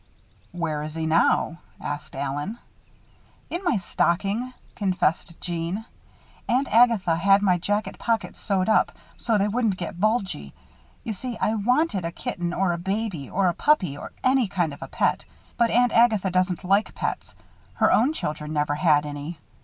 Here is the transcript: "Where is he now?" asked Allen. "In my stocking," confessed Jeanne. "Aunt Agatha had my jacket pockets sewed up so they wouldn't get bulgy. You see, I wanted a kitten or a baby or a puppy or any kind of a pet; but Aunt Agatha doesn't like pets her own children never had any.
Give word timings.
"Where 0.51 0.81
is 0.81 0.95
he 0.95 1.05
now?" 1.05 1.59
asked 1.79 2.15
Allen. 2.15 2.57
"In 3.51 3.63
my 3.63 3.77
stocking," 3.77 4.51
confessed 4.75 5.39
Jeanne. 5.39 5.85
"Aunt 6.49 6.67
Agatha 6.73 7.15
had 7.15 7.43
my 7.43 7.59
jacket 7.59 7.99
pockets 7.99 8.39
sewed 8.39 8.67
up 8.67 8.91
so 9.17 9.37
they 9.37 9.47
wouldn't 9.47 9.77
get 9.77 9.99
bulgy. 9.99 10.55
You 11.03 11.13
see, 11.13 11.37
I 11.37 11.53
wanted 11.53 12.03
a 12.03 12.11
kitten 12.11 12.51
or 12.51 12.71
a 12.71 12.79
baby 12.79 13.29
or 13.29 13.47
a 13.47 13.53
puppy 13.53 13.95
or 13.95 14.11
any 14.23 14.47
kind 14.47 14.73
of 14.73 14.81
a 14.81 14.87
pet; 14.87 15.23
but 15.55 15.69
Aunt 15.69 15.91
Agatha 15.91 16.31
doesn't 16.31 16.63
like 16.63 16.95
pets 16.95 17.35
her 17.75 17.91
own 17.91 18.11
children 18.11 18.51
never 18.53 18.73
had 18.73 19.05
any. 19.05 19.37